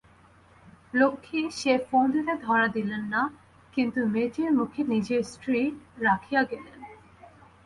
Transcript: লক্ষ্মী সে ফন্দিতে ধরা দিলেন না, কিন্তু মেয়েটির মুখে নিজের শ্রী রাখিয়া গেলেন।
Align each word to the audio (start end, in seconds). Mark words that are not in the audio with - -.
লক্ষ্মী 0.93 1.41
সে 1.59 1.73
ফন্দিতে 1.87 2.33
ধরা 2.45 2.67
দিলেন 2.67 3.03
না, 3.13 3.21
কিন্তু 3.73 3.99
মেয়েটির 4.13 4.49
মুখে 4.59 4.81
নিজের 4.93 5.21
শ্রী 5.33 5.61
রাখিয়া 6.05 6.41
গেলেন। 6.43 6.79